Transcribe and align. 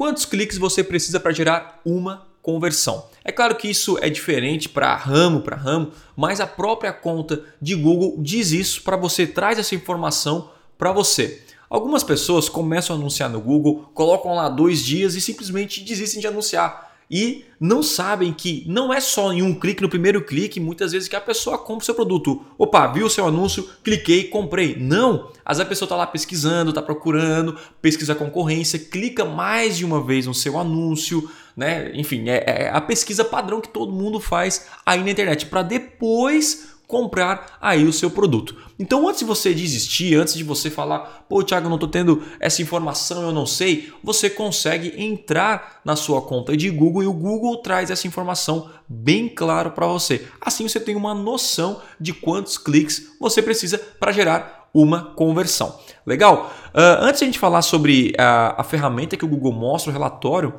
quantos 0.00 0.24
cliques 0.24 0.56
você 0.56 0.82
precisa 0.82 1.20
para 1.20 1.30
gerar 1.30 1.78
uma 1.84 2.26
conversão. 2.40 3.04
É 3.22 3.30
claro 3.30 3.54
que 3.54 3.68
isso 3.68 3.98
é 4.00 4.08
diferente 4.08 4.66
para 4.66 4.96
ramo 4.96 5.42
para 5.42 5.54
ramo, 5.54 5.92
mas 6.16 6.40
a 6.40 6.46
própria 6.46 6.90
conta 6.90 7.44
de 7.60 7.74
Google 7.74 8.16
diz 8.18 8.50
isso 8.50 8.82
para 8.82 8.96
você, 8.96 9.26
traz 9.26 9.58
essa 9.58 9.74
informação 9.74 10.52
para 10.78 10.90
você. 10.90 11.42
Algumas 11.68 12.02
pessoas 12.02 12.48
começam 12.48 12.96
a 12.96 12.98
anunciar 12.98 13.28
no 13.28 13.42
Google, 13.42 13.90
colocam 13.92 14.34
lá 14.34 14.48
dois 14.48 14.82
dias 14.82 15.14
e 15.16 15.20
simplesmente 15.20 15.84
desistem 15.84 16.18
de 16.18 16.26
anunciar 16.26 16.89
e 17.10 17.44
não 17.58 17.82
sabem 17.82 18.32
que 18.32 18.64
não 18.68 18.94
é 18.94 19.00
só 19.00 19.32
em 19.32 19.42
um 19.42 19.52
clique, 19.52 19.82
no 19.82 19.88
primeiro 19.88 20.22
clique, 20.24 20.60
muitas 20.60 20.92
vezes 20.92 21.08
que 21.08 21.16
a 21.16 21.20
pessoa 21.20 21.58
compra 21.58 21.82
o 21.82 21.84
seu 21.84 21.94
produto. 21.94 22.44
Opa, 22.56 22.86
viu 22.86 23.06
o 23.06 23.10
seu 23.10 23.26
anúncio, 23.26 23.68
cliquei, 23.82 24.24
comprei. 24.24 24.76
Não! 24.78 25.30
Às 25.44 25.58
vezes 25.58 25.66
a 25.66 25.68
pessoa 25.68 25.86
está 25.86 25.96
lá 25.96 26.06
pesquisando, 26.06 26.70
está 26.70 26.80
procurando, 26.80 27.58
pesquisa 27.82 28.14
concorrência, 28.14 28.78
clica 28.78 29.24
mais 29.24 29.76
de 29.76 29.84
uma 29.84 30.00
vez 30.00 30.26
no 30.26 30.34
seu 30.34 30.56
anúncio, 30.56 31.28
né? 31.56 31.90
Enfim, 31.94 32.28
é, 32.28 32.44
é 32.46 32.70
a 32.72 32.80
pesquisa 32.80 33.24
padrão 33.24 33.60
que 33.60 33.68
todo 33.68 33.92
mundo 33.92 34.20
faz 34.20 34.66
aí 34.86 35.02
na 35.02 35.10
internet 35.10 35.46
para 35.46 35.62
depois 35.62 36.70
comprar 36.90 37.56
aí 37.60 37.84
o 37.84 37.92
seu 37.92 38.10
produto. 38.10 38.56
Então, 38.78 39.08
antes 39.08 39.20
de 39.20 39.24
você 39.24 39.54
desistir, 39.54 40.16
antes 40.16 40.34
de 40.34 40.42
você 40.42 40.68
falar, 40.68 41.24
pô, 41.28 41.42
Thiago, 41.42 41.68
não 41.68 41.76
estou 41.76 41.88
tendo 41.88 42.22
essa 42.40 42.60
informação, 42.60 43.22
eu 43.22 43.32
não 43.32 43.46
sei, 43.46 43.92
você 44.02 44.28
consegue 44.28 44.92
entrar 45.00 45.80
na 45.84 45.94
sua 45.94 46.20
conta 46.20 46.56
de 46.56 46.68
Google 46.68 47.04
e 47.04 47.06
o 47.06 47.12
Google 47.12 47.58
traz 47.58 47.90
essa 47.90 48.06
informação 48.06 48.68
bem 48.88 49.28
claro 49.28 49.70
para 49.70 49.86
você. 49.86 50.26
Assim 50.40 50.68
você 50.68 50.80
tem 50.80 50.96
uma 50.96 51.14
noção 51.14 51.80
de 51.98 52.12
quantos 52.12 52.58
cliques 52.58 53.12
você 53.20 53.40
precisa 53.40 53.78
para 53.78 54.12
gerar 54.12 54.68
uma 54.74 55.14
conversão. 55.14 55.78
Legal? 56.04 56.52
Uh, 56.74 57.02
antes 57.02 57.20
de 57.20 57.24
a 57.24 57.28
gente 57.28 57.38
falar 57.38 57.62
sobre 57.62 58.12
a, 58.18 58.60
a 58.60 58.64
ferramenta 58.64 59.16
que 59.16 59.24
o 59.24 59.28
Google 59.28 59.52
mostra, 59.52 59.90
o 59.90 59.92
relatório, 59.92 60.54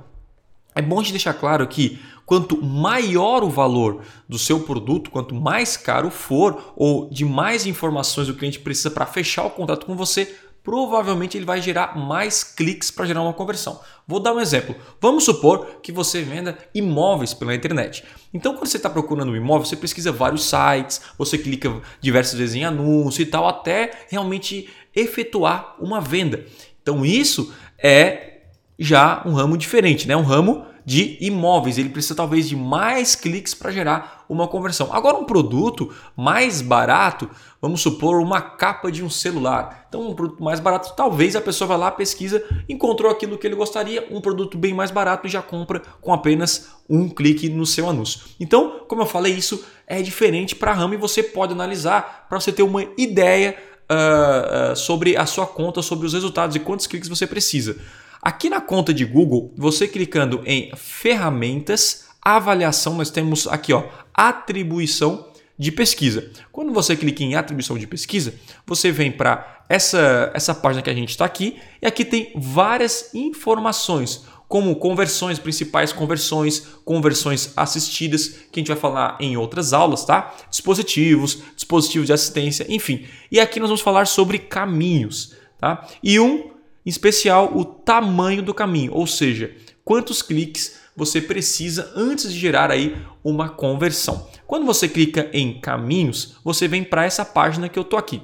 é 0.73 0.81
bom 0.81 1.01
te 1.03 1.11
deixar 1.11 1.33
claro 1.33 1.67
que 1.67 1.99
quanto 2.25 2.63
maior 2.63 3.43
o 3.43 3.49
valor 3.49 4.01
do 4.27 4.39
seu 4.39 4.61
produto, 4.61 5.11
quanto 5.11 5.35
mais 5.35 5.75
caro 5.75 6.09
for 6.09 6.73
ou 6.75 7.09
de 7.09 7.25
mais 7.25 7.65
informações 7.65 8.29
o 8.29 8.35
cliente 8.35 8.59
precisa 8.59 8.91
para 8.91 9.05
fechar 9.05 9.45
o 9.45 9.49
contrato 9.49 9.85
com 9.85 9.95
você, 9.95 10.33
provavelmente 10.63 11.37
ele 11.37 11.45
vai 11.45 11.61
gerar 11.61 11.97
mais 11.97 12.43
cliques 12.43 12.91
para 12.91 13.05
gerar 13.05 13.21
uma 13.21 13.33
conversão. 13.33 13.79
Vou 14.07 14.19
dar 14.19 14.33
um 14.33 14.39
exemplo. 14.39 14.75
Vamos 14.99 15.23
supor 15.23 15.79
que 15.81 15.91
você 15.91 16.21
venda 16.21 16.57
imóveis 16.73 17.33
pela 17.33 17.55
internet. 17.55 18.03
Então, 18.33 18.53
quando 18.53 18.67
você 18.67 18.77
está 18.77 18.89
procurando 18.89 19.31
um 19.31 19.35
imóvel, 19.35 19.65
você 19.65 19.75
pesquisa 19.75 20.11
vários 20.11 20.43
sites, 20.43 21.01
você 21.17 21.37
clica 21.37 21.81
diversas 21.99 22.37
vezes 22.37 22.55
em 22.55 22.63
anúncio 22.63 23.21
e 23.21 23.25
tal, 23.25 23.47
até 23.47 23.91
realmente 24.09 24.69
efetuar 24.95 25.75
uma 25.79 25.99
venda. 25.99 26.45
Então, 26.81 27.05
isso 27.05 27.53
é 27.77 28.41
já 28.77 29.21
um 29.25 29.33
ramo 29.33 29.57
diferente, 29.57 30.07
né? 30.07 30.15
Um 30.15 30.23
ramo 30.23 30.65
de 30.91 31.17
imóveis. 31.21 31.77
Ele 31.77 31.87
precisa 31.87 32.13
talvez 32.13 32.49
de 32.49 32.55
mais 32.55 33.15
cliques 33.15 33.53
para 33.53 33.71
gerar 33.71 34.25
uma 34.27 34.45
conversão. 34.45 34.89
Agora, 34.91 35.15
um 35.15 35.23
produto 35.23 35.89
mais 36.17 36.61
barato, 36.61 37.29
vamos 37.61 37.79
supor 37.79 38.19
uma 38.19 38.41
capa 38.41 38.91
de 38.91 39.01
um 39.01 39.09
celular. 39.09 39.85
Então, 39.87 40.09
um 40.09 40.13
produto 40.13 40.43
mais 40.43 40.59
barato, 40.59 40.93
talvez 40.93 41.33
a 41.33 41.39
pessoa 41.39 41.69
vá 41.69 41.77
lá, 41.77 41.91
pesquisa, 41.91 42.43
encontrou 42.67 43.09
aquilo 43.09 43.37
que 43.37 43.47
ele 43.47 43.55
gostaria, 43.55 44.05
um 44.11 44.19
produto 44.19 44.57
bem 44.57 44.73
mais 44.73 44.91
barato 44.91 45.25
e 45.25 45.29
já 45.29 45.41
compra 45.41 45.81
com 46.01 46.11
apenas 46.11 46.71
um 46.89 47.07
clique 47.07 47.47
no 47.47 47.65
seu 47.65 47.87
anúncio. 47.87 48.19
Então, 48.37 48.81
como 48.85 49.01
eu 49.01 49.05
falei, 49.05 49.33
isso 49.33 49.63
é 49.87 50.01
diferente 50.01 50.57
para 50.57 50.71
a 50.71 50.73
ramo 50.73 50.93
e 50.93 50.97
você 50.97 51.23
pode 51.23 51.53
analisar 51.53 52.25
para 52.27 52.37
você 52.37 52.51
ter 52.51 52.63
uma 52.63 52.83
ideia 52.97 53.57
uh, 53.89 54.73
uh, 54.73 54.75
sobre 54.75 55.15
a 55.15 55.25
sua 55.25 55.47
conta, 55.47 55.81
sobre 55.81 56.05
os 56.05 56.11
resultados 56.11 56.53
e 56.57 56.59
quantos 56.59 56.85
cliques 56.85 57.07
você 57.07 57.25
precisa. 57.25 57.77
Aqui 58.21 58.49
na 58.49 58.61
conta 58.61 58.93
de 58.93 59.03
Google, 59.03 59.51
você 59.57 59.87
clicando 59.87 60.43
em 60.45 60.71
ferramentas, 60.75 62.05
avaliação, 62.21 62.95
nós 62.95 63.09
temos 63.09 63.47
aqui 63.47 63.73
ó, 63.73 63.83
atribuição 64.13 65.27
de 65.57 65.71
pesquisa. 65.71 66.31
Quando 66.51 66.71
você 66.71 66.95
clica 66.95 67.23
em 67.23 67.35
atribuição 67.35 67.77
de 67.77 67.87
pesquisa, 67.87 68.35
você 68.65 68.91
vem 68.91 69.11
para 69.11 69.63
essa, 69.67 70.31
essa 70.35 70.53
página 70.53 70.83
que 70.83 70.89
a 70.89 70.93
gente 70.93 71.09
está 71.09 71.25
aqui 71.25 71.59
e 71.81 71.87
aqui 71.87 72.05
tem 72.05 72.31
várias 72.35 73.13
informações, 73.13 74.25
como 74.47 74.75
conversões, 74.75 75.39
principais 75.39 75.93
conversões, 75.93 76.59
conversões 76.83 77.53
assistidas, 77.55 78.27
que 78.51 78.59
a 78.59 78.61
gente 78.61 78.67
vai 78.67 78.77
falar 78.77 79.17
em 79.19 79.37
outras 79.37 79.71
aulas, 79.71 80.03
tá? 80.03 80.35
Dispositivos, 80.49 81.41
dispositivos 81.55 82.05
de 82.05 82.13
assistência, 82.13 82.65
enfim. 82.69 83.05
E 83.31 83.39
aqui 83.39 83.59
nós 83.59 83.69
vamos 83.69 83.81
falar 83.81 84.05
sobre 84.07 84.37
caminhos, 84.37 85.33
tá? 85.57 85.87
E 86.03 86.19
um 86.19 86.50
em 86.85 86.89
especial 86.89 87.51
o 87.55 87.63
tamanho 87.63 88.41
do 88.41 88.53
caminho, 88.53 88.93
ou 88.93 89.05
seja, 89.05 89.55
quantos 89.83 90.21
cliques 90.21 90.79
você 90.95 91.21
precisa 91.21 91.91
antes 91.95 92.31
de 92.31 92.39
gerar 92.39 92.71
aí 92.71 92.97
uma 93.23 93.49
conversão. 93.49 94.27
Quando 94.45 94.65
você 94.65 94.87
clica 94.87 95.29
em 95.33 95.59
caminhos, 95.59 96.35
você 96.43 96.67
vem 96.67 96.83
para 96.83 97.05
essa 97.05 97.23
página 97.23 97.69
que 97.69 97.79
eu 97.79 97.83
tô 97.83 97.97
aqui. 97.97 98.21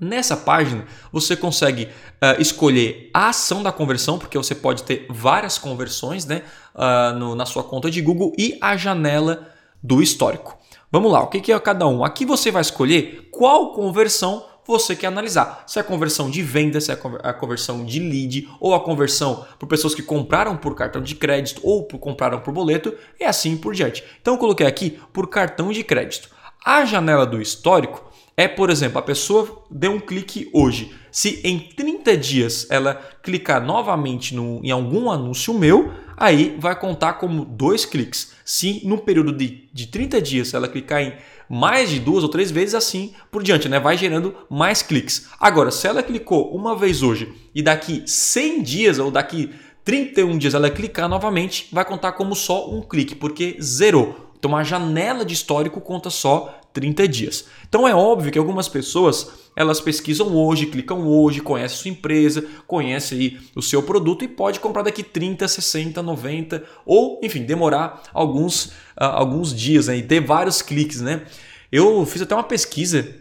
Nessa 0.00 0.36
página 0.36 0.86
você 1.12 1.36
consegue 1.36 1.84
uh, 1.84 2.40
escolher 2.40 3.10
a 3.12 3.28
ação 3.28 3.62
da 3.62 3.70
conversão, 3.70 4.18
porque 4.18 4.38
você 4.38 4.54
pode 4.54 4.82
ter 4.82 5.06
várias 5.10 5.58
conversões 5.58 6.24
né, 6.24 6.42
uh, 6.74 7.18
no, 7.18 7.34
na 7.34 7.44
sua 7.44 7.62
conta 7.62 7.90
de 7.90 8.00
Google 8.00 8.32
e 8.38 8.56
a 8.62 8.76
janela 8.76 9.52
do 9.82 10.02
histórico. 10.02 10.58
Vamos 10.90 11.12
lá, 11.12 11.22
o 11.22 11.28
que 11.28 11.52
é 11.52 11.60
cada 11.60 11.86
um? 11.86 12.02
Aqui 12.02 12.24
você 12.24 12.50
vai 12.50 12.62
escolher 12.62 13.28
qual 13.30 13.74
conversão 13.74 14.44
você 14.70 14.96
quer 14.96 15.08
analisar. 15.08 15.64
Se 15.66 15.78
é 15.78 15.82
a 15.82 15.84
conversão 15.84 16.30
de 16.30 16.42
venda, 16.42 16.80
se 16.80 16.90
é 16.90 16.98
a 17.22 17.32
conversão 17.32 17.84
de 17.84 17.98
lead, 17.98 18.48
ou 18.58 18.74
a 18.74 18.80
conversão 18.80 19.44
por 19.58 19.66
pessoas 19.66 19.94
que 19.94 20.02
compraram 20.02 20.56
por 20.56 20.74
cartão 20.74 21.02
de 21.02 21.14
crédito 21.14 21.60
ou 21.64 21.84
por, 21.84 21.98
compraram 21.98 22.40
por 22.40 22.54
boleto, 22.54 22.94
e 23.18 23.24
assim 23.24 23.56
por 23.56 23.74
diante. 23.74 24.04
Então 24.20 24.34
eu 24.34 24.38
coloquei 24.38 24.66
aqui 24.66 24.98
por 25.12 25.28
cartão 25.28 25.70
de 25.72 25.82
crédito. 25.82 26.30
A 26.64 26.84
janela 26.84 27.26
do 27.26 27.40
histórico 27.40 28.10
é, 28.40 28.48
por 28.48 28.70
exemplo, 28.70 28.98
a 28.98 29.02
pessoa 29.02 29.64
deu 29.70 29.92
um 29.92 30.00
clique 30.00 30.48
hoje. 30.52 30.94
Se 31.12 31.42
em 31.44 31.58
30 31.58 32.16
dias 32.16 32.66
ela 32.70 32.94
clicar 33.22 33.62
novamente 33.62 34.34
no, 34.34 34.64
em 34.64 34.70
algum 34.70 35.10
anúncio 35.10 35.52
meu, 35.52 35.92
aí 36.16 36.56
vai 36.58 36.74
contar 36.74 37.14
como 37.14 37.44
dois 37.44 37.84
cliques. 37.84 38.32
Se 38.42 38.80
no 38.86 38.96
período 38.96 39.30
de, 39.32 39.68
de 39.70 39.88
30 39.88 40.22
dias 40.22 40.54
ela 40.54 40.68
clicar 40.68 41.02
em 41.02 41.12
mais 41.50 41.90
de 41.90 41.98
duas 41.98 42.22
ou 42.22 42.30
três 42.30 42.52
vezes 42.52 42.76
assim 42.76 43.12
por 43.28 43.42
diante, 43.42 43.68
né? 43.68 43.80
Vai 43.80 43.96
gerando 43.96 44.32
mais 44.48 44.82
cliques. 44.82 45.26
Agora, 45.40 45.72
se 45.72 45.88
ela 45.88 46.00
clicou 46.00 46.54
uma 46.54 46.76
vez 46.76 47.02
hoje 47.02 47.34
e 47.52 47.60
daqui 47.60 48.04
100 48.06 48.62
dias 48.62 48.98
ou 49.00 49.10
daqui 49.10 49.50
31 49.84 50.38
dias 50.38 50.54
ela 50.54 50.70
clicar 50.70 51.08
novamente, 51.08 51.68
vai 51.72 51.84
contar 51.84 52.12
como 52.12 52.36
só 52.36 52.70
um 52.70 52.80
clique, 52.80 53.16
porque 53.16 53.56
zerou. 53.60 54.29
Então 54.40 54.56
a 54.56 54.64
janela 54.64 55.22
de 55.22 55.34
histórico 55.34 55.82
conta 55.82 56.08
só 56.08 56.58
30 56.72 57.06
dias. 57.06 57.44
Então 57.68 57.86
é 57.86 57.94
óbvio 57.94 58.32
que 58.32 58.38
algumas 58.38 58.68
pessoas 58.68 59.30
elas 59.54 59.80
pesquisam 59.80 60.34
hoje, 60.34 60.66
clicam 60.66 61.06
hoje, 61.06 61.40
conhecem 61.40 61.76
sua 61.76 61.90
empresa, 61.90 62.44
conhecem 62.66 63.18
aí 63.18 63.40
o 63.54 63.60
seu 63.60 63.82
produto 63.82 64.24
e 64.24 64.28
pode 64.28 64.58
comprar 64.58 64.82
daqui 64.82 65.02
30, 65.02 65.46
60, 65.46 66.02
90 66.02 66.64
ou, 66.86 67.20
enfim, 67.22 67.42
demorar 67.42 68.02
alguns, 68.14 68.66
uh, 68.66 69.04
alguns 69.12 69.54
dias 69.54 69.88
né, 69.88 69.98
e 69.98 70.02
ter 70.02 70.20
vários 70.20 70.62
cliques, 70.62 71.02
né? 71.02 71.22
Eu 71.70 72.04
fiz 72.06 72.22
até 72.22 72.34
uma 72.34 72.42
pesquisa 72.42 73.14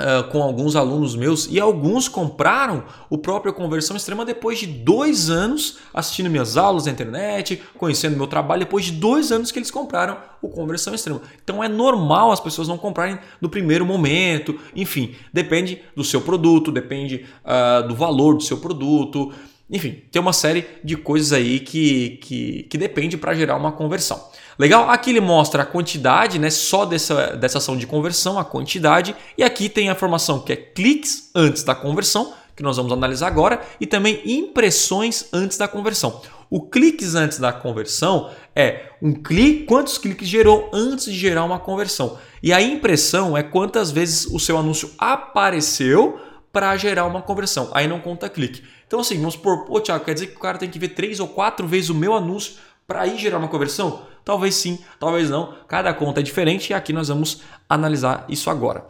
Uh, 0.00 0.30
com 0.30 0.42
alguns 0.42 0.76
alunos 0.76 1.14
meus 1.14 1.46
e 1.50 1.60
alguns 1.60 2.08
compraram 2.08 2.84
o 3.10 3.18
próprio 3.18 3.52
Conversão 3.52 3.96
Extrema 3.96 4.24
depois 4.24 4.58
de 4.58 4.66
dois 4.66 5.28
anos 5.28 5.76
assistindo 5.92 6.30
minhas 6.30 6.56
aulas 6.56 6.86
na 6.86 6.92
internet, 6.92 7.62
conhecendo 7.76 8.16
meu 8.16 8.26
trabalho, 8.26 8.60
depois 8.60 8.86
de 8.86 8.92
dois 8.92 9.30
anos 9.30 9.52
que 9.52 9.58
eles 9.58 9.70
compraram 9.70 10.16
o 10.40 10.48
Conversão 10.48 10.94
Extrema. 10.94 11.20
Então 11.44 11.62
é 11.62 11.68
normal 11.68 12.32
as 12.32 12.40
pessoas 12.40 12.66
não 12.66 12.78
comprarem 12.78 13.18
no 13.42 13.50
primeiro 13.50 13.84
momento, 13.84 14.58
enfim, 14.74 15.14
depende 15.34 15.82
do 15.94 16.02
seu 16.02 16.22
produto, 16.22 16.72
depende 16.72 17.26
uh, 17.44 17.86
do 17.86 17.94
valor 17.94 18.36
do 18.36 18.42
seu 18.42 18.56
produto, 18.56 19.32
enfim, 19.70 20.02
tem 20.10 20.20
uma 20.20 20.32
série 20.32 20.66
de 20.82 20.96
coisas 20.96 21.32
aí 21.32 21.60
que, 21.60 22.18
que, 22.22 22.62
que 22.64 22.76
depende 22.76 23.16
para 23.16 23.34
gerar 23.34 23.56
uma 23.56 23.70
conversão. 23.70 24.20
Legal? 24.60 24.90
Aqui 24.90 25.08
ele 25.08 25.22
mostra 25.22 25.62
a 25.62 25.64
quantidade, 25.64 26.38
né? 26.38 26.50
Só 26.50 26.84
dessa, 26.84 27.28
dessa 27.28 27.56
ação 27.56 27.78
de 27.78 27.86
conversão, 27.86 28.38
a 28.38 28.44
quantidade. 28.44 29.16
E 29.38 29.42
aqui 29.42 29.70
tem 29.70 29.88
a 29.88 29.92
informação 29.92 30.38
que 30.38 30.52
é 30.52 30.56
cliques 30.56 31.30
antes 31.34 31.62
da 31.62 31.74
conversão, 31.74 32.34
que 32.54 32.62
nós 32.62 32.76
vamos 32.76 32.92
analisar 32.92 33.28
agora, 33.28 33.62
e 33.80 33.86
também 33.86 34.20
impressões 34.22 35.24
antes 35.32 35.56
da 35.56 35.66
conversão. 35.66 36.20
O 36.50 36.60
cliques 36.60 37.14
antes 37.14 37.38
da 37.38 37.54
conversão 37.54 38.28
é 38.54 38.90
um 39.00 39.14
clique, 39.14 39.64
quantos 39.64 39.96
cliques 39.96 40.28
gerou 40.28 40.68
antes 40.74 41.06
de 41.06 41.18
gerar 41.18 41.44
uma 41.46 41.58
conversão. 41.58 42.18
E 42.42 42.52
a 42.52 42.60
impressão 42.60 43.34
é 43.34 43.42
quantas 43.42 43.90
vezes 43.90 44.26
o 44.26 44.38
seu 44.38 44.58
anúncio 44.58 44.90
apareceu 44.98 46.20
para 46.52 46.76
gerar 46.76 47.06
uma 47.06 47.22
conversão. 47.22 47.70
Aí 47.72 47.88
não 47.88 47.98
conta 47.98 48.28
clique. 48.28 48.62
Então 48.86 49.00
assim, 49.00 49.16
vamos 49.16 49.34
supor, 49.34 49.64
pô, 49.64 49.80
Thiago, 49.80 50.04
quer 50.04 50.12
dizer 50.12 50.26
que 50.26 50.36
o 50.36 50.40
cara 50.40 50.58
tem 50.58 50.68
que 50.68 50.78
ver 50.78 50.88
três 50.88 51.18
ou 51.18 51.28
quatro 51.28 51.66
vezes 51.66 51.88
o 51.88 51.94
meu 51.94 52.12
anúncio 52.12 52.54
para 52.90 53.06
ir 53.06 53.16
gerar 53.16 53.38
uma 53.38 53.46
conversão? 53.46 54.02
Talvez 54.24 54.56
sim, 54.56 54.80
talvez 54.98 55.30
não. 55.30 55.54
Cada 55.68 55.94
conta 55.94 56.18
é 56.18 56.24
diferente 56.24 56.70
e 56.70 56.74
aqui 56.74 56.92
nós 56.92 57.06
vamos 57.06 57.40
analisar 57.68 58.24
isso 58.28 58.50
agora. 58.50 58.84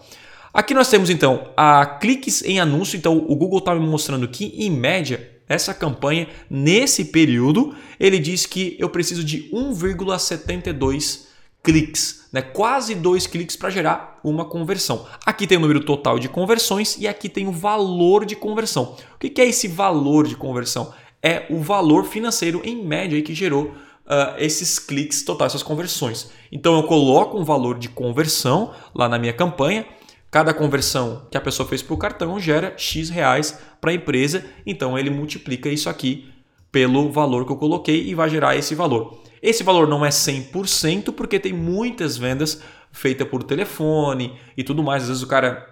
Aqui 0.55 0.73
nós 0.73 0.89
temos 0.89 1.11
então 1.11 1.53
a 1.55 1.85
cliques 1.85 2.43
em 2.43 2.59
anúncio. 2.59 2.97
Então 2.97 3.19
o 3.29 3.37
Google 3.37 3.59
está 3.59 3.75
me 3.75 3.87
mostrando 3.87 4.27
que 4.27 4.55
em 4.57 4.71
média 4.71 5.31
essa 5.47 5.75
campanha 5.75 6.29
nesse 6.49 7.05
período, 7.05 7.75
ele 7.99 8.19
diz 8.19 8.47
que 8.47 8.75
eu 8.79 8.89
preciso 8.89 9.23
de 9.23 9.51
1,72 9.53 11.27
cliques, 11.63 12.27
né? 12.33 12.41
quase 12.41 12.95
dois 12.95 13.27
cliques 13.27 13.55
para 13.55 13.69
gerar 13.69 14.19
uma 14.25 14.47
conversão. 14.47 15.07
Aqui 15.27 15.47
tem 15.47 15.59
o 15.59 15.61
número 15.61 15.85
total 15.85 16.19
de 16.19 16.27
conversões 16.27 16.97
e 16.99 17.07
aqui 17.07 17.29
tem 17.29 17.47
o 17.47 17.53
valor 17.53 18.25
de 18.25 18.35
conversão. 18.35 18.97
O 19.15 19.19
que 19.19 19.39
é 19.43 19.47
esse 19.47 19.69
valor 19.69 20.27
de 20.27 20.37
conversão? 20.37 20.91
É 21.23 21.45
o 21.51 21.59
valor 21.59 22.07
financeiro 22.07 22.63
em 22.65 22.83
média 22.83 23.21
que 23.21 23.35
gerou 23.35 23.75
uh, 24.11 24.35
esses 24.37 24.79
cliques 24.79 25.23
totais, 25.23 25.53
essas 25.53 25.63
conversões. 25.63 26.31
Então 26.51 26.75
eu 26.77 26.83
coloco 26.83 27.39
um 27.39 27.45
valor 27.45 27.79
de 27.79 27.89
conversão 27.89 28.73
lá 28.93 29.09
na 29.09 29.19
minha 29.19 29.33
campanha. 29.33 29.87
Cada 30.31 30.53
conversão 30.53 31.27
que 31.31 31.37
a 31.37 31.41
pessoa 31.41 31.69
fez 31.69 31.83
para 31.83 31.95
o 31.95 31.99
cartão 31.99 32.39
gera 32.39 32.75
X 32.77 33.09
reais 33.09 33.59
para 33.81 33.93
a 33.93 33.95
empresa. 33.95 34.45
Então 34.67 34.99
ele 34.99 35.11
multiplica 35.11 35.69
isso 35.69 35.89
aqui 35.89 36.29
pelo 36.71 37.11
valor 37.11 37.45
que 37.47 37.53
eu 37.53 37.57
coloquei 37.57 38.09
e 38.09 38.15
vai 38.15 38.29
gerar 38.29 38.57
esse 38.57 38.75
valor. 38.75 39.21
Esse 39.43 39.63
valor 39.63 39.89
não 39.89 40.05
é 40.05 40.11
100% 40.11 41.13
porque 41.13 41.39
tem 41.41 41.53
muitas 41.53 42.17
vendas 42.17 42.63
feitas 42.93 43.27
por 43.27 43.43
telefone 43.43 44.39
e 44.57 44.63
tudo 44.63 44.83
mais. 44.83 45.05
Às 45.05 45.09
vezes 45.09 45.23
o 45.23 45.27
cara 45.27 45.67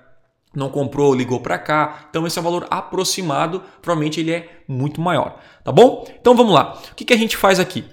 não 0.55 0.71
comprou, 0.71 1.15
ligou 1.15 1.41
para 1.41 1.59
cá. 1.59 2.07
Então 2.11 2.27
esse 2.27 2.39
é 2.39 2.41
o 2.41 2.45
valor 2.45 2.67
aproximado, 2.71 3.63
provavelmente 3.83 4.21
ele 4.21 4.33
é 4.33 4.63
muito 4.67 5.01
maior, 5.01 5.39
tá 5.63 5.71
bom? 5.71 6.07
Então 6.21 6.35
vamos 6.35 6.53
lá. 6.53 6.81
O 6.91 6.95
que, 6.95 7.05
que 7.05 7.13
a 7.13 7.19
gente 7.19 7.37
faz 7.37 7.61
aqui? 7.61 7.85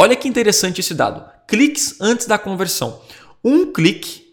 Olha 0.00 0.16
que 0.16 0.26
interessante 0.26 0.80
esse 0.80 0.94
dado. 0.94 1.22
Cliques 1.46 2.00
antes 2.00 2.26
da 2.26 2.38
conversão. 2.38 3.02
Um 3.44 3.70
clique 3.70 4.30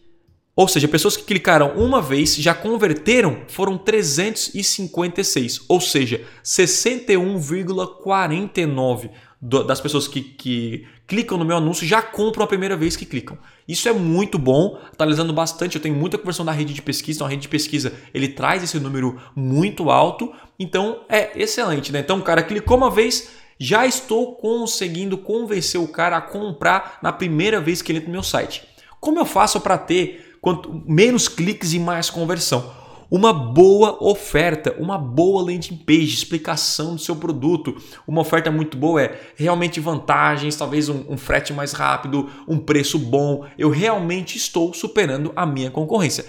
ou 0.55 0.67
seja, 0.67 0.87
pessoas 0.87 1.15
que 1.15 1.23
clicaram 1.23 1.73
uma 1.75 2.01
vez 2.01 2.35
já 2.35 2.51
converteram 2.51 3.43
foram 3.47 3.77
356, 3.77 5.61
ou 5.69 5.79
seja, 5.79 6.25
61,49 6.43 9.11
das 9.39 9.79
pessoas 9.79 10.07
que, 10.07 10.19
que 10.19 10.87
clicam 11.05 11.37
no 11.37 11.45
meu 11.45 11.57
anúncio 11.57 11.85
já 11.85 12.01
compram 12.01 12.43
a 12.43 12.47
primeira 12.47 12.75
vez 12.75 12.95
que 12.95 13.05
clicam. 13.05 13.37
Isso 13.67 13.87
é 13.87 13.93
muito 13.93 14.39
bom, 14.39 14.79
atualizando 14.91 15.31
bastante. 15.31 15.75
Eu 15.75 15.81
tenho 15.81 15.93
muita 15.93 16.17
conversão 16.17 16.43
na 16.43 16.51
rede 16.51 16.73
de 16.73 16.81
pesquisa, 16.81 17.17
então 17.17 17.27
a 17.27 17.29
rede 17.29 17.43
de 17.43 17.49
pesquisa 17.49 17.93
ele 18.11 18.29
traz 18.29 18.63
esse 18.63 18.79
número 18.79 19.21
muito 19.35 19.91
alto, 19.91 20.33
então 20.57 21.01
é 21.07 21.39
excelente, 21.39 21.91
né? 21.91 21.99
Então 21.99 22.17
o 22.17 22.23
cara 22.23 22.41
clicou 22.41 22.77
uma 22.77 22.89
vez, 22.89 23.29
já 23.59 23.85
estou 23.85 24.35
conseguindo 24.35 25.17
convencer 25.17 25.79
o 25.79 25.87
cara 25.87 26.17
a 26.17 26.21
comprar 26.21 26.99
na 27.01 27.11
primeira 27.11 27.59
vez 27.59 27.81
que 27.81 27.91
ele 27.91 27.99
entra 27.99 28.09
no 28.09 28.13
meu 28.13 28.23
site. 28.23 28.63
Como 28.99 29.19
eu 29.19 29.25
faço 29.25 29.59
para 29.61 29.77
ter 29.77 30.37
quanto 30.41 30.83
menos 30.85 31.27
cliques 31.27 31.73
e 31.73 31.79
mais 31.79 32.09
conversão. 32.09 32.71
Uma 33.09 33.31
boa 33.31 34.03
oferta, 34.03 34.75
uma 34.77 34.97
boa 34.97 35.41
landing 35.41 35.77
page, 35.77 36.13
explicação 36.13 36.95
do 36.95 37.01
seu 37.01 37.15
produto. 37.15 37.75
Uma 38.05 38.19
oferta 38.19 38.51
muito 38.51 38.75
boa 38.77 39.01
é 39.01 39.19
realmente 39.35 39.79
vantagens, 39.79 40.57
talvez 40.57 40.89
um, 40.89 41.05
um 41.07 41.17
frete 41.17 41.53
mais 41.53 41.71
rápido, 41.71 42.29
um 42.45 42.59
preço 42.59 42.99
bom. 42.99 43.45
Eu 43.57 43.69
realmente 43.69 44.37
estou 44.37 44.73
superando 44.73 45.31
a 45.37 45.45
minha 45.45 45.71
concorrência. 45.71 46.25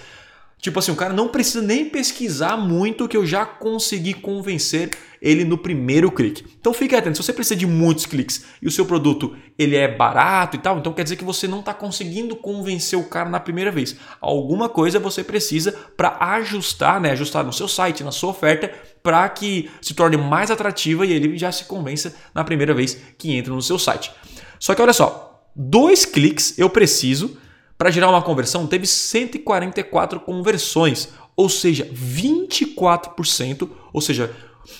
Tipo 0.61 0.79
assim, 0.79 0.91
o 0.91 0.95
cara 0.95 1.13
não 1.13 1.29
precisa 1.29 1.61
nem 1.61 1.85
pesquisar 1.85 2.57
muito 2.57 3.07
que 3.07 3.15
eu 3.15 3.25
já 3.25 3.45
consegui 3.45 4.13
convencer 4.13 4.91
ele 5.21 5.43
no 5.43 5.57
primeiro 5.57 6.11
clique. 6.11 6.45
Então 6.59 6.73
fique 6.73 6.95
atento, 6.95 7.17
se 7.17 7.23
você 7.23 7.33
precisa 7.33 7.55
de 7.55 7.65
muitos 7.65 8.05
cliques 8.05 8.45
e 8.61 8.67
o 8.67 8.71
seu 8.71 8.85
produto 8.85 9.35
ele 9.57 9.75
é 9.75 9.87
barato 9.87 10.55
e 10.55 10.59
tal, 10.59 10.77
então 10.77 10.93
quer 10.93 11.03
dizer 11.03 11.15
que 11.15 11.23
você 11.23 11.47
não 11.47 11.59
está 11.59 11.73
conseguindo 11.73 12.35
convencer 12.35 12.97
o 12.97 13.03
cara 13.03 13.29
na 13.29 13.39
primeira 13.39 13.71
vez. 13.71 13.95
Alguma 14.19 14.67
coisa 14.67 14.99
você 14.99 15.23
precisa 15.23 15.71
para 15.95 16.17
ajustar, 16.35 16.99
né? 16.99 17.11
ajustar 17.11 17.43
no 17.43 17.53
seu 17.53 17.67
site, 17.67 18.03
na 18.03 18.11
sua 18.11 18.29
oferta, 18.29 18.71
para 19.01 19.27
que 19.29 19.69
se 19.81 19.93
torne 19.93 20.17
mais 20.17 20.51
atrativa 20.51 21.05
e 21.05 21.13
ele 21.13 21.37
já 21.37 21.51
se 21.51 21.65
convença 21.65 22.15
na 22.33 22.43
primeira 22.43 22.73
vez 22.73 22.97
que 23.17 23.33
entra 23.33 23.53
no 23.53 23.61
seu 23.61 23.79
site. 23.79 24.11
Só 24.59 24.75
que 24.75 24.81
olha 24.81 24.93
só, 24.93 25.41
dois 25.55 26.05
cliques 26.05 26.57
eu 26.57 26.69
preciso 26.69 27.37
para 27.79 27.89
gerar 27.89 28.09
uma 28.09 28.21
conversão, 28.21 28.67
teve 28.67 28.85
144 28.85 30.19
conversões, 30.19 31.13
ou 31.33 31.47
seja, 31.47 31.85
24%, 31.85 33.69
ou 33.93 34.01
seja, 34.01 34.35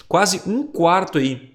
quase 0.06 0.42
um 0.46 0.64
quarto 0.64 1.18
aí 1.18 1.54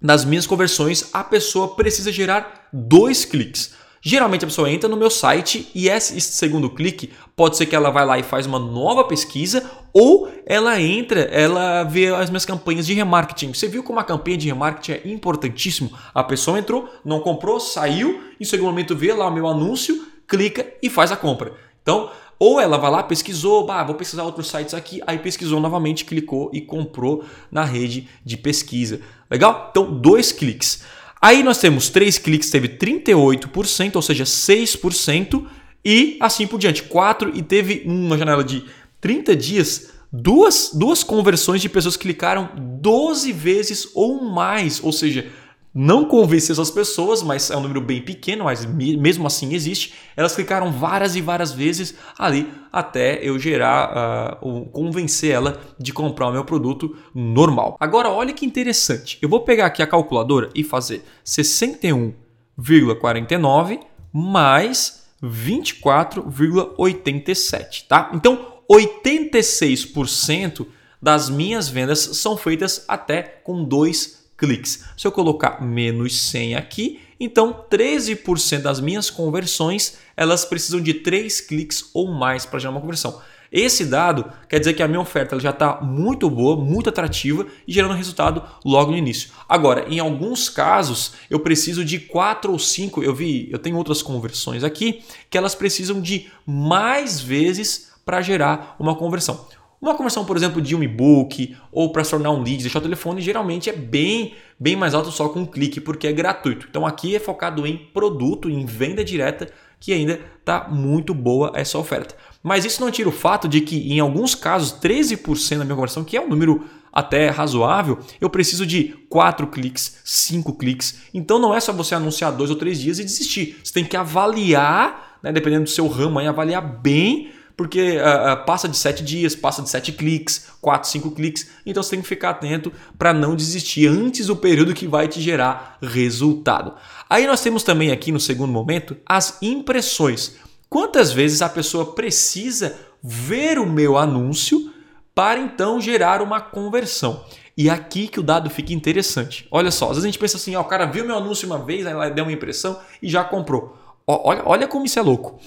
das 0.00 0.26
minhas 0.26 0.46
conversões, 0.46 1.08
a 1.10 1.24
pessoa 1.24 1.74
precisa 1.74 2.12
gerar 2.12 2.68
dois 2.70 3.24
cliques. 3.24 3.72
Geralmente 4.02 4.44
a 4.44 4.48
pessoa 4.48 4.70
entra 4.70 4.86
no 4.86 4.98
meu 4.98 5.08
site 5.08 5.70
e 5.74 5.88
esse 5.88 6.20
segundo 6.20 6.68
clique 6.68 7.10
pode 7.34 7.56
ser 7.56 7.64
que 7.64 7.74
ela 7.74 7.88
vai 7.88 8.04
lá 8.04 8.18
e 8.18 8.22
faz 8.22 8.44
uma 8.44 8.58
nova 8.58 9.04
pesquisa 9.04 9.64
ou 9.94 10.30
ela 10.44 10.78
entra, 10.78 11.20
ela 11.20 11.84
vê 11.84 12.08
as 12.08 12.28
minhas 12.28 12.44
campanhas 12.44 12.86
de 12.86 12.92
remarketing. 12.92 13.54
Você 13.54 13.66
viu 13.66 13.82
como 13.82 13.98
a 13.98 14.04
campanha 14.04 14.36
de 14.36 14.48
remarketing 14.48 14.92
é 14.92 15.10
importantíssimo? 15.10 15.90
A 16.12 16.22
pessoa 16.22 16.58
entrou, 16.58 16.86
não 17.02 17.20
comprou, 17.20 17.58
saiu, 17.58 18.22
em 18.38 18.44
segundo 18.44 18.66
momento 18.66 18.94
vê 18.94 19.14
lá 19.14 19.26
o 19.26 19.32
meu 19.32 19.48
anúncio, 19.48 20.12
clica 20.28 20.66
e 20.82 20.90
faz 20.90 21.12
a 21.12 21.16
compra. 21.16 21.54
Então, 21.82 22.10
ou 22.38 22.60
ela 22.60 22.76
vai 22.76 22.90
lá, 22.90 23.02
pesquisou, 23.02 23.66
bah, 23.66 23.84
vou 23.84 23.94
pesquisar 23.94 24.24
outros 24.24 24.48
sites 24.48 24.74
aqui, 24.74 25.00
aí 25.06 25.18
pesquisou 25.18 25.60
novamente, 25.60 26.04
clicou 26.04 26.50
e 26.52 26.60
comprou 26.60 27.24
na 27.50 27.64
rede 27.64 28.08
de 28.24 28.36
pesquisa. 28.36 29.00
Legal? 29.30 29.68
Então, 29.70 29.92
dois 30.00 30.32
cliques. 30.32 30.82
Aí 31.20 31.42
nós 31.42 31.58
temos 31.58 31.88
três 31.88 32.18
cliques, 32.18 32.50
teve 32.50 32.68
38%, 32.68 33.96
ou 33.96 34.02
seja, 34.02 34.24
6%, 34.24 35.46
e 35.84 36.16
assim 36.20 36.46
por 36.46 36.58
diante. 36.58 36.82
4 36.82 37.32
e 37.34 37.42
teve 37.42 37.82
uma 37.86 38.16
janela 38.16 38.42
de 38.42 38.64
30 39.00 39.36
dias, 39.36 39.90
duas, 40.10 40.70
duas 40.72 41.02
conversões 41.02 41.60
de 41.60 41.68
pessoas 41.68 41.96
que 41.96 42.02
clicaram 42.02 42.50
12 42.56 43.32
vezes 43.32 43.88
ou 43.94 44.24
mais, 44.24 44.82
ou 44.82 44.92
seja, 44.92 45.30
não 45.74 46.04
convencer 46.04 46.52
essas 46.52 46.70
pessoas, 46.70 47.20
mas 47.20 47.50
é 47.50 47.56
um 47.56 47.60
número 47.60 47.80
bem 47.80 48.00
pequeno, 48.00 48.44
mas 48.44 48.64
mesmo 48.64 49.26
assim 49.26 49.52
existe. 49.52 49.92
Elas 50.16 50.36
clicaram 50.36 50.70
várias 50.70 51.16
e 51.16 51.20
várias 51.20 51.52
vezes 51.52 51.96
ali 52.16 52.48
até 52.72 53.18
eu 53.20 53.36
gerar, 53.40 54.38
uh, 54.40 54.66
convencer 54.66 55.32
ela 55.32 55.60
de 55.76 55.92
comprar 55.92 56.28
o 56.28 56.32
meu 56.32 56.44
produto 56.44 56.96
normal. 57.12 57.76
Agora, 57.80 58.08
olha 58.08 58.32
que 58.32 58.46
interessante. 58.46 59.18
Eu 59.20 59.28
vou 59.28 59.40
pegar 59.40 59.66
aqui 59.66 59.82
a 59.82 59.86
calculadora 59.86 60.48
e 60.54 60.62
fazer 60.62 61.04
61,49 61.26 63.80
mais 64.12 65.08
24,87, 65.20 67.86
tá? 67.88 68.12
Então, 68.14 68.46
86% 68.70 70.68
das 71.02 71.28
minhas 71.28 71.68
vendas 71.68 71.98
são 71.98 72.36
feitas 72.36 72.84
até 72.86 73.22
com 73.22 73.64
dois 73.64 74.23
cliques. 74.36 74.84
Se 74.96 75.06
eu 75.06 75.12
colocar 75.12 75.62
menos 75.62 76.20
100 76.20 76.56
aqui, 76.56 77.00
então 77.18 77.64
13% 77.70 78.62
das 78.62 78.80
minhas 78.80 79.10
conversões 79.10 79.98
elas 80.16 80.44
precisam 80.44 80.80
de 80.80 80.94
3 80.94 81.40
cliques 81.42 81.90
ou 81.94 82.12
mais 82.12 82.44
para 82.44 82.58
gerar 82.58 82.72
uma 82.72 82.80
conversão. 82.80 83.20
Esse 83.54 83.84
dado 83.84 84.32
quer 84.48 84.58
dizer 84.58 84.74
que 84.74 84.82
a 84.82 84.88
minha 84.88 85.00
oferta 85.00 85.38
já 85.38 85.50
está 85.50 85.80
muito 85.80 86.28
boa, 86.28 86.56
muito 86.56 86.88
atrativa 86.88 87.46
e 87.68 87.72
gerando 87.72 87.94
resultado 87.94 88.42
logo 88.64 88.90
no 88.90 88.96
início. 88.96 89.30
Agora, 89.48 89.86
em 89.88 90.00
alguns 90.00 90.48
casos, 90.48 91.12
eu 91.30 91.38
preciso 91.38 91.84
de 91.84 92.00
4 92.00 92.50
ou 92.50 92.58
5, 92.58 93.04
eu 93.04 93.14
vi, 93.14 93.48
eu 93.52 93.60
tenho 93.60 93.76
outras 93.76 94.02
conversões 94.02 94.64
aqui, 94.64 95.04
que 95.30 95.38
elas 95.38 95.54
precisam 95.54 96.00
de 96.00 96.26
mais 96.44 97.20
vezes 97.20 97.92
para 98.04 98.20
gerar 98.20 98.74
uma 98.76 98.96
conversão. 98.96 99.46
Uma 99.80 99.94
conversão, 99.94 100.24
por 100.24 100.36
exemplo, 100.36 100.62
de 100.62 100.74
um 100.74 100.82
e-book 100.82 101.56
ou 101.70 101.92
para 101.92 102.02
se 102.04 102.10
tornar 102.10 102.30
um 102.30 102.42
lead, 102.42 102.62
deixar 102.62 102.78
o 102.78 102.82
telefone, 102.82 103.20
geralmente 103.20 103.68
é 103.68 103.72
bem, 103.72 104.34
bem 104.58 104.76
mais 104.76 104.94
alto 104.94 105.10
só 105.10 105.28
com 105.28 105.40
um 105.40 105.46
clique, 105.46 105.80
porque 105.80 106.06
é 106.06 106.12
gratuito. 106.12 106.66
Então 106.70 106.86
aqui 106.86 107.14
é 107.14 107.18
focado 107.18 107.66
em 107.66 107.76
produto, 107.76 108.48
em 108.48 108.64
venda 108.64 109.04
direta, 109.04 109.48
que 109.78 109.92
ainda 109.92 110.18
está 110.40 110.68
muito 110.68 111.12
boa 111.12 111.52
essa 111.54 111.76
oferta. 111.76 112.16
Mas 112.42 112.64
isso 112.64 112.80
não 112.80 112.90
tira 112.90 113.08
o 113.08 113.12
fato 113.12 113.46
de 113.46 113.60
que, 113.60 113.92
em 113.92 114.00
alguns 114.00 114.34
casos, 114.34 114.72
13% 114.80 115.58
da 115.58 115.64
minha 115.64 115.74
conversão, 115.74 116.04
que 116.04 116.16
é 116.16 116.20
um 116.20 116.28
número 116.28 116.64
até 116.90 117.28
razoável, 117.28 117.98
eu 118.20 118.30
preciso 118.30 118.64
de 118.64 118.94
4 119.10 119.48
cliques, 119.48 120.00
5 120.04 120.54
cliques. 120.54 121.00
Então 121.12 121.38
não 121.38 121.54
é 121.54 121.58
só 121.58 121.72
você 121.72 121.94
anunciar 121.94 122.32
dois 122.32 122.50
ou 122.50 122.56
três 122.56 122.80
dias 122.80 122.98
e 122.98 123.04
desistir. 123.04 123.58
Você 123.62 123.72
tem 123.72 123.84
que 123.84 123.96
avaliar, 123.96 125.18
né, 125.22 125.32
dependendo 125.32 125.64
do 125.64 125.70
seu 125.70 125.88
ramo, 125.88 126.18
aí, 126.18 126.26
avaliar 126.26 126.62
bem 126.62 127.32
porque 127.56 127.98
uh, 127.98 128.32
uh, 128.32 128.44
passa 128.44 128.68
de 128.68 128.76
7 128.76 129.02
dias, 129.04 129.36
passa 129.36 129.62
de 129.62 129.70
7 129.70 129.92
cliques, 129.92 130.48
4, 130.60 130.88
5 130.88 131.10
cliques, 131.12 131.50
então 131.64 131.82
você 131.82 131.90
tem 131.90 132.02
que 132.02 132.08
ficar 132.08 132.30
atento 132.30 132.72
para 132.98 133.12
não 133.12 133.36
desistir 133.36 133.86
antes 133.86 134.26
do 134.26 134.36
período 134.36 134.74
que 134.74 134.86
vai 134.86 135.06
te 135.06 135.20
gerar 135.20 135.78
resultado. 135.80 136.74
Aí 137.08 137.26
nós 137.26 137.40
temos 137.40 137.62
também 137.62 137.92
aqui 137.92 138.10
no 138.10 138.20
segundo 138.20 138.52
momento 138.52 138.96
as 139.06 139.38
impressões. 139.40 140.36
Quantas 140.68 141.12
vezes 141.12 141.42
a 141.42 141.48
pessoa 141.48 141.94
precisa 141.94 142.76
ver 143.02 143.58
o 143.58 143.66
meu 143.66 143.96
anúncio 143.96 144.72
para 145.14 145.38
então 145.38 145.80
gerar 145.80 146.20
uma 146.20 146.40
conversão? 146.40 147.24
E 147.56 147.70
aqui 147.70 148.08
que 148.08 148.18
o 148.18 148.22
dado 148.22 148.50
fica 148.50 148.72
interessante. 148.72 149.46
Olha 149.48 149.70
só, 149.70 149.84
às 149.84 149.90
vezes 149.90 150.04
a 150.04 150.08
gente 150.08 150.18
pensa 150.18 150.36
assim, 150.36 150.56
ó, 150.56 150.60
o 150.60 150.64
cara 150.64 150.86
viu 150.86 151.04
meu 151.04 151.16
anúncio 151.16 151.46
uma 151.46 151.58
vez, 151.58 151.86
aí 151.86 152.10
deu 152.12 152.24
uma 152.24 152.32
impressão 152.32 152.80
e 153.00 153.08
já 153.08 153.22
comprou. 153.22 153.78
Olha, 154.04 154.42
olha 154.44 154.68
como 154.68 154.84
isso 154.84 154.98
é 154.98 155.02
louco. 155.02 155.38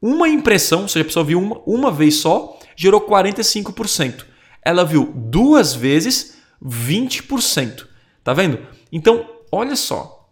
Uma 0.00 0.28
impressão, 0.28 0.82
ou 0.82 0.88
seja, 0.88 1.02
a 1.02 1.06
pessoa 1.06 1.24
viu 1.24 1.38
uma, 1.38 1.60
uma 1.66 1.90
vez 1.90 2.16
só, 2.16 2.58
gerou 2.74 3.02
45%. 3.02 4.24
Ela 4.62 4.84
viu 4.84 5.12
duas 5.14 5.74
vezes, 5.74 6.38
20%. 6.64 7.86
Tá 8.24 8.32
vendo? 8.32 8.58
Então, 8.90 9.28
olha 9.52 9.76
só. 9.76 10.28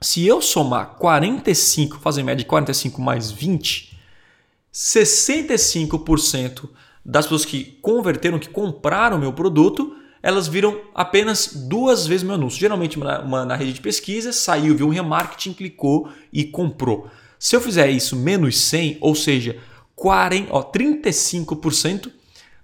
Se 0.00 0.26
eu 0.26 0.40
somar 0.40 0.96
45, 0.96 1.98
fazer 1.98 2.22
média 2.22 2.44
de 2.44 2.48
45 2.48 3.02
mais 3.02 3.30
20, 3.30 3.98
65% 4.72 6.68
das 7.04 7.26
pessoas 7.26 7.44
que 7.44 7.78
converteram, 7.82 8.38
que 8.38 8.48
compraram 8.48 9.18
meu 9.18 9.32
produto, 9.32 9.96
elas 10.22 10.46
viram 10.46 10.80
apenas 10.94 11.52
duas 11.68 12.06
vezes 12.06 12.22
meu 12.22 12.34
anúncio. 12.34 12.60
Geralmente 12.60 12.96
uma, 12.96 13.44
na 13.44 13.56
rede 13.56 13.72
de 13.72 13.80
pesquisa, 13.80 14.32
saiu, 14.32 14.76
viu 14.76 14.86
um 14.86 14.90
remarketing, 14.90 15.52
clicou 15.52 16.08
e 16.32 16.44
comprou. 16.44 17.10
Se 17.40 17.56
eu 17.56 17.60
fizer 17.60 17.90
isso 17.90 18.14
menos 18.14 18.56
100, 18.58 18.98
ou 19.00 19.14
seja, 19.16 19.58
40, 19.96 20.54
ó, 20.54 20.62
35% 20.62 22.12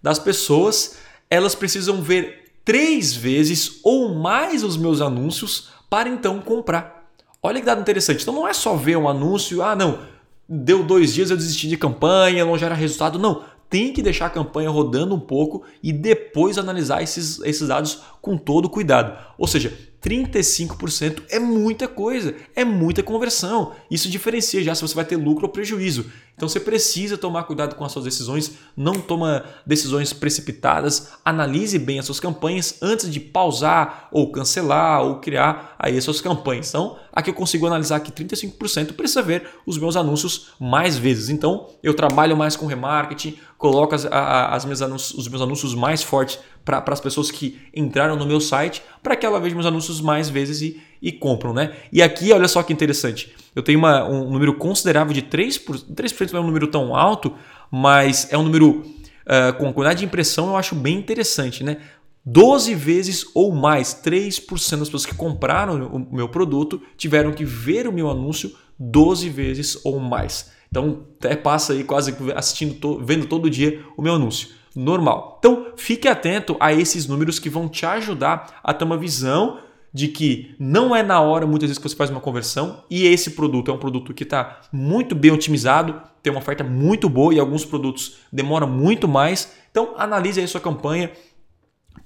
das 0.03 0.19
pessoas 0.19 0.99
elas 1.29 1.55
precisam 1.55 2.03
ver 2.03 2.53
três 2.65 3.15
vezes 3.15 3.81
ou 3.83 4.15
mais 4.15 4.63
os 4.63 4.77
meus 4.77 5.01
anúncios 5.01 5.71
para 5.89 6.09
então 6.09 6.41
comprar. 6.41 7.11
Olha 7.43 7.59
que 7.59 7.67
dado 7.67 7.81
interessante. 7.81 8.23
Então 8.23 8.35
não 8.35 8.47
é 8.47 8.53
só 8.53 8.77
ver 8.77 8.97
um 8.97 9.09
anúncio, 9.09 9.63
ah 9.63 9.75
não, 9.75 10.01
deu 10.49 10.83
dois 10.83 11.15
dias 11.15 11.31
eu 11.31 11.37
desisti 11.37 11.69
de 11.69 11.77
campanha, 11.77 12.45
não 12.45 12.59
gera 12.59 12.75
resultado. 12.75 13.19
Não, 13.19 13.45
tem 13.69 13.93
que 13.93 14.03
deixar 14.03 14.27
a 14.27 14.31
campanha 14.31 14.71
rodando 14.71 15.15
um 15.15 15.21
pouco 15.21 15.63
e 15.83 15.93
depois 15.93 16.59
analisar 16.59 17.03
esses, 17.03 17.41
esses 17.41 17.69
dados 17.69 18.03
com 18.21 18.37
todo 18.37 18.71
cuidado. 18.71 19.17
Ou 19.37 19.47
seja, 19.47 19.77
35% 20.03 21.25
é 21.31 21.39
muita 21.39 21.89
coisa, 21.89 22.35
é 22.55 22.65
muita 22.65 23.03
conversão. 23.03 23.73
Isso 23.91 24.09
diferencia 24.09 24.63
já 24.63 24.75
se 24.75 24.83
você 24.83 24.95
vai 24.95 25.05
ter 25.05 25.17
lucro 25.17 25.47
ou 25.47 25.53
prejuízo. 25.53 26.07
Então 26.37 26.47
você 26.47 26.61
precisa 26.61 27.17
tomar 27.17 27.45
cuidado 27.45 27.75
com 27.77 27.85
as 27.85 27.91
suas 27.91 28.05
decisões, 28.05 28.59
não 28.77 29.01
toma 29.01 29.45
decisões 29.65 30.13
precipitadas, 30.13 31.13
analise 31.25 31.79
bem 31.79 31.99
as 31.99 32.05
suas 32.05 32.21
campanhas 32.21 32.77
antes 32.83 33.11
de 33.11 33.19
pausar 33.19 34.09
ou 34.13 34.31
cancelar 34.31 35.03
ou 35.03 35.19
criar 35.19 35.75
aí 35.79 35.97
as 35.97 36.05
suas 36.05 36.21
campanhas. 36.21 36.69
Então, 36.69 36.99
aqui 37.11 37.31
eu 37.31 37.35
consigo 37.35 37.67
analisar 37.67 38.01
que 38.01 38.13
35% 38.13 38.93
precisa 38.93 39.23
ver 39.23 39.49
os 39.65 39.79
meus 39.79 39.97
anúncios 39.97 40.49
mais 40.61 40.99
vezes. 40.99 41.31
Então, 41.31 41.71
eu 41.83 41.95
trabalho 41.95 42.37
mais 42.37 42.55
com 42.55 42.67
remarketing, 42.67 43.39
coloco 43.57 43.95
as, 43.95 44.05
as 44.05 44.67
minhas 44.67 44.83
anúncios, 44.83 45.19
os 45.19 45.29
meus 45.29 45.41
anúncios 45.41 45.75
mais 45.75 46.03
fortes 46.03 46.39
para 46.67 46.83
as 46.89 47.01
pessoas 47.01 47.31
que 47.31 47.59
entraram 47.75 48.17
no 48.17 48.27
meu 48.27 48.41
site, 48.41 48.83
para 49.03 49.17
que 49.17 49.25
ela 49.25 49.41
veja 49.41 49.55
meus 49.55 49.67
anúncios 49.67 50.01
mais 50.01 50.29
vezes 50.29 50.61
e, 50.61 50.83
e 51.07 51.13
compram, 51.13 51.55
né? 51.55 51.73
E 51.93 52.03
aqui, 52.03 52.33
olha 52.33 52.49
só 52.49 52.65
que 52.65 52.73
interessante, 52.73 53.33
eu 53.55 53.63
tenho 53.63 53.79
uma, 53.79 54.05
um 54.05 54.29
número 54.29 54.55
considerável 54.55 55.15
de 55.15 55.23
3%, 55.23 55.95
3% 55.95 56.33
não 56.33 56.41
é 56.41 56.43
um 56.43 56.47
número 56.47 56.67
tão 56.67 56.97
alto, 56.97 57.33
mas 57.71 58.27
é 58.33 58.37
um 58.37 58.43
número 58.43 58.81
uh, 58.81 59.57
com 59.57 59.73
quantidade 59.73 60.01
de 60.01 60.05
impressão, 60.05 60.49
eu 60.49 60.57
acho 60.57 60.75
bem 60.75 60.99
interessante, 60.99 61.63
né? 61.63 61.79
12 62.25 62.75
vezes 62.75 63.25
ou 63.37 63.55
mais, 63.55 63.95
3% 64.05 64.79
das 64.79 64.89
pessoas 64.89 65.07
que 65.07 65.15
compraram 65.15 65.87
o 65.87 66.17
meu 66.17 66.29
produto 66.29 66.83
tiveram 66.97 67.31
que 67.31 67.45
ver 67.45 67.87
o 67.87 67.93
meu 67.93 68.11
anúncio 68.11 68.53
12 68.77 69.29
vezes 69.29 69.79
ou 69.85 70.01
mais. 70.01 70.51
Então, 70.69 71.05
até 71.21 71.37
passa 71.37 71.73
aí 71.73 71.85
quase 71.85 72.17
assistindo, 72.35 73.01
vendo 73.05 73.27
todo 73.27 73.49
dia 73.49 73.81
o 73.97 74.03
meu 74.03 74.15
anúncio 74.15 74.49
normal. 74.75 75.37
Então, 75.39 75.69
fique 75.77 76.09
atento 76.09 76.57
a 76.59 76.73
esses 76.73 77.07
números 77.07 77.39
que 77.39 77.49
vão 77.49 77.69
te 77.69 77.87
ajudar 77.87 78.59
a 78.65 78.75
ter 78.75 78.85
uma 78.85 78.99
visão 78.99 79.61
de 79.93 80.09
que 80.09 80.55
não 80.59 80.95
é 80.95 81.03
na 81.03 81.21
hora 81.21 81.47
muitas 81.47 81.69
vezes 81.69 81.79
que 81.79 81.89
você 81.89 81.97
faz 81.97 82.11
uma 82.11 82.21
conversão 82.21 82.85
e 82.91 83.07
esse 83.07 83.31
produto 83.31 83.71
é 83.71 83.75
um 83.75 83.79
produto 83.79 84.13
que 84.13 84.25
está 84.25 84.61
muito 84.73 85.15
bem 85.15 85.31
otimizado, 85.31 86.01
tem 86.23 86.33
uma 86.33 86.41
oferta 86.41 86.63
muito 86.63 87.09
boa 87.09 87.33
e 87.33 87.39
alguns 87.39 87.65
produtos 87.65 88.17
demoram 88.33 88.67
muito 88.67 89.07
mais. 89.09 89.53
Então 89.71 89.95
analise 89.97 90.41
aí 90.41 90.45
a 90.45 90.49
sua 90.49 90.61
campanha, 90.61 91.11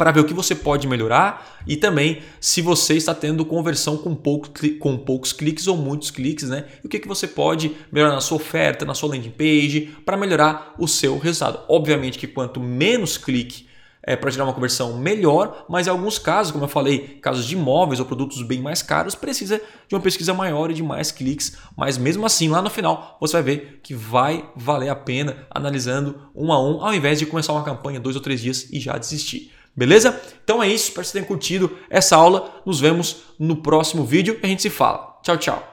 para 0.00 0.12
ver 0.12 0.20
o 0.20 0.24
que 0.24 0.32
você 0.32 0.54
pode 0.54 0.88
melhorar 0.88 1.60
e 1.66 1.76
também 1.76 2.22
se 2.40 2.62
você 2.62 2.94
está 2.94 3.14
tendo 3.14 3.44
conversão 3.44 3.98
com, 3.98 4.14
pouco, 4.14 4.48
com 4.78 4.96
poucos 4.96 5.30
cliques 5.30 5.66
ou 5.66 5.76
muitos 5.76 6.10
cliques, 6.10 6.48
né? 6.48 6.64
E 6.82 6.86
o 6.86 6.88
que, 6.88 6.98
que 6.98 7.06
você 7.06 7.26
pode 7.26 7.76
melhorar 7.92 8.14
na 8.14 8.20
sua 8.22 8.36
oferta, 8.36 8.86
na 8.86 8.94
sua 8.94 9.10
landing 9.10 9.30
page, 9.30 9.90
para 10.06 10.16
melhorar 10.16 10.74
o 10.78 10.88
seu 10.88 11.18
resultado. 11.18 11.60
Obviamente 11.68 12.18
que 12.18 12.26
quanto 12.26 12.60
menos 12.60 13.18
clique 13.18 13.66
é, 14.10 14.16
para 14.16 14.28
gerar 14.28 14.44
uma 14.44 14.52
conversão 14.52 14.98
melhor, 14.98 15.64
mas 15.68 15.86
em 15.86 15.90
alguns 15.90 16.18
casos, 16.18 16.50
como 16.50 16.64
eu 16.64 16.68
falei, 16.68 17.20
casos 17.22 17.46
de 17.46 17.54
imóveis 17.54 18.00
ou 18.00 18.06
produtos 18.06 18.42
bem 18.42 18.60
mais 18.60 18.82
caros, 18.82 19.14
precisa 19.14 19.62
de 19.86 19.94
uma 19.94 20.00
pesquisa 20.00 20.34
maior 20.34 20.68
e 20.68 20.74
de 20.74 20.82
mais 20.82 21.12
cliques, 21.12 21.56
mas 21.76 21.96
mesmo 21.96 22.26
assim, 22.26 22.48
lá 22.48 22.60
no 22.60 22.68
final, 22.68 23.16
você 23.20 23.34
vai 23.34 23.42
ver 23.42 23.80
que 23.84 23.94
vai 23.94 24.50
valer 24.56 24.88
a 24.88 24.96
pena 24.96 25.46
analisando 25.48 26.28
um 26.34 26.52
a 26.52 26.60
um, 26.60 26.84
ao 26.84 26.92
invés 26.92 27.20
de 27.20 27.26
começar 27.26 27.52
uma 27.52 27.62
campanha 27.62 28.00
dois 28.00 28.16
ou 28.16 28.22
três 28.22 28.40
dias 28.40 28.68
e 28.72 28.80
já 28.80 28.98
desistir. 28.98 29.52
Beleza? 29.76 30.20
Então 30.42 30.60
é 30.60 30.66
isso, 30.66 30.88
espero 30.88 31.02
que 31.02 31.12
vocês 31.12 31.12
tenham 31.12 31.26
curtido 31.28 31.78
essa 31.88 32.16
aula. 32.16 32.52
Nos 32.66 32.80
vemos 32.80 33.18
no 33.38 33.54
próximo 33.62 34.04
vídeo 34.04 34.36
e 34.42 34.44
a 34.44 34.48
gente 34.48 34.62
se 34.62 34.70
fala. 34.70 35.20
Tchau, 35.22 35.36
tchau. 35.36 35.69